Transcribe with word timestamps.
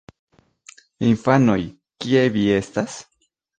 Infanoj... 1.09 1.59
kie 2.07 2.25
vi 2.39 2.49
estas? 2.57 2.99